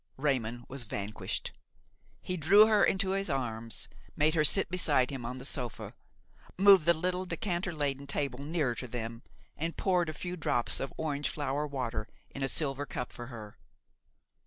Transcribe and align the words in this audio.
Raymon 0.17 0.65
was 0.67 0.85
vanquished; 0.85 1.51
he 2.23 2.35
drew 2.35 2.65
her 2.65 2.83
into 2.83 3.11
his 3.11 3.29
arms, 3.29 3.87
made 4.15 4.33
her 4.33 4.43
sit 4.43 4.67
beside 4.71 5.11
him 5.11 5.27
on 5.27 5.37
the 5.37 5.45
sofa, 5.45 5.93
moved 6.57 6.87
the 6.87 6.95
little 6.95 7.23
decanter 7.27 7.71
laden 7.71 8.07
table 8.07 8.39
nearer 8.43 8.73
to 8.73 8.87
them, 8.87 9.21
and 9.55 9.77
poured 9.77 10.09
a 10.09 10.13
few 10.13 10.35
drops 10.35 10.79
of 10.79 10.91
orange 10.97 11.29
flower 11.29 11.67
water 11.67 12.07
in 12.31 12.41
a 12.41 12.49
silver 12.49 12.87
cup 12.87 13.13
for 13.13 13.27
her. 13.27 13.53